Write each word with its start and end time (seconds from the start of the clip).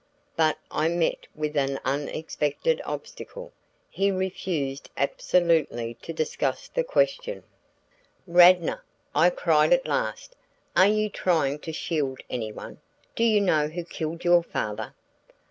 But 0.35 0.57
I 0.71 0.87
met 0.87 1.27
with 1.35 1.55
an 1.55 1.79
unexpected 1.85 2.81
obstacle. 2.85 3.53
He 3.87 4.09
refused 4.09 4.89
absolutely 4.97 5.93
to 6.01 6.11
discuss 6.11 6.67
the 6.67 6.83
question. 6.83 7.43
"Radnor," 8.25 8.83
I 9.13 9.29
cried 9.29 9.73
at 9.73 9.85
last, 9.87 10.35
"are 10.75 10.87
you 10.87 11.07
trying 11.09 11.59
to 11.59 11.71
shield 11.71 12.17
any 12.31 12.51
one? 12.51 12.79
Do 13.15 13.23
you 13.23 13.41
know 13.41 13.67
who 13.67 13.83
killed 13.83 14.23
your 14.23 14.41
father?" 14.41 14.95